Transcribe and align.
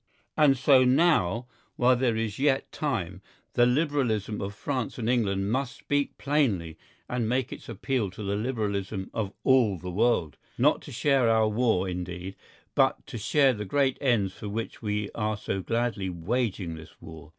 And 0.35 0.57
so 0.57 0.83
now, 0.83 1.45
while 1.75 1.95
there 1.95 2.15
is 2.17 2.39
yet 2.39 2.71
time, 2.71 3.21
the 3.53 3.67
Liberalism 3.67 4.41
of 4.41 4.55
France 4.55 4.97
and 4.97 5.07
England 5.07 5.51
must 5.51 5.77
speak 5.77 6.17
plainly 6.17 6.75
and 7.07 7.29
make 7.29 7.53
its 7.53 7.69
appeal 7.69 8.09
to 8.09 8.23
the 8.23 8.35
Liberalism 8.35 9.11
of 9.13 9.31
all 9.43 9.77
the 9.77 9.91
world, 9.91 10.37
not 10.57 10.81
to 10.81 10.91
share 10.91 11.29
our 11.29 11.47
war 11.49 11.87
indeed, 11.87 12.35
but 12.73 13.05
to 13.05 13.19
share 13.19 13.53
the 13.53 13.63
great 13.63 13.99
ends 14.01 14.33
for 14.33 14.49
which 14.49 14.81
we 14.81 15.11
are 15.13 15.37
so 15.37 15.61
gladly 15.61 16.09
waging 16.09 16.73
this 16.73 16.99
war. 16.99 17.29